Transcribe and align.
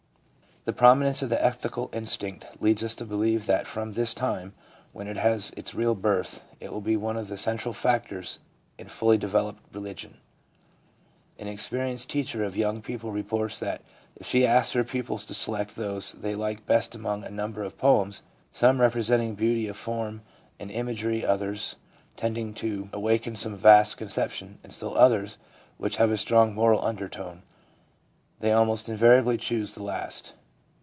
The 0.63 0.73
prominence 0.73 1.23
of 1.23 1.31
the 1.31 1.43
ethical 1.43 1.89
instinct 1.91 2.61
leads 2.61 2.83
us 2.83 2.93
to 2.95 3.03
believe 3.05 3.47
that 3.47 3.65
from 3.65 3.93
this 3.93 4.13
time, 4.13 4.53
when 4.93 5.07
it 5.07 5.17
has 5.17 5.49
its 5.57 5.73
real 5.73 5.95
birth, 5.95 6.43
it 6.59 6.71
will 6.71 6.81
be 6.81 6.95
one 6.95 7.17
of 7.17 7.29
the 7.29 7.37
central 7.37 7.73
factors 7.73 8.37
in 8.77 8.87
fully 8.87 9.17
developed 9.17 9.63
religion. 9.73 10.17
An 11.39 11.47
experienced 11.47 12.11
teacher 12.11 12.43
of 12.43 12.55
young 12.55 12.79
people 12.83 13.11
reports 13.11 13.59
that 13.59 13.81
if 14.15 14.27
she 14.27 14.45
asks 14.45 14.73
her 14.73 14.83
pupils 14.83 15.25
to 15.25 15.33
select 15.33 15.75
those 15.77 16.11
they 16.11 16.35
like 16.35 16.67
best 16.67 16.93
among 16.93 17.23
a 17.23 17.31
number 17.31 17.63
of 17.63 17.79
poems— 17.79 18.21
some 18.61 18.79
representing 18.79 19.33
beauty 19.33 19.67
of 19.67 19.75
form 19.75 20.21
and 20.59 20.69
imagery, 20.69 21.25
others 21.25 21.75
tending 22.15 22.53
to 22.53 22.87
awaken 22.93 23.35
some 23.35 23.57
vast 23.57 23.97
con 23.97 24.09
ception, 24.09 24.57
and 24.63 24.71
still 24.71 24.95
others 24.95 25.39
which 25.79 25.95
have 25.95 26.11
a 26.11 26.19
strong 26.19 26.53
moral 26.53 26.85
undertone— 26.85 27.41
they 28.41 28.51
almost 28.51 28.87
invariably 28.87 29.39
choose 29.39 29.73
the 29.73 29.81
last. 29.81 30.33